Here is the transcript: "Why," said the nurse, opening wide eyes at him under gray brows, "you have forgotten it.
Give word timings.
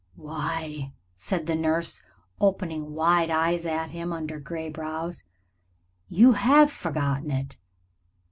"Why," 0.15 0.93
said 1.15 1.45
the 1.45 1.53
nurse, 1.53 2.01
opening 2.39 2.93
wide 2.95 3.29
eyes 3.29 3.67
at 3.67 3.91
him 3.91 4.11
under 4.11 4.39
gray 4.39 4.67
brows, 4.67 5.23
"you 6.07 6.31
have 6.31 6.71
forgotten 6.71 7.29
it. 7.29 7.59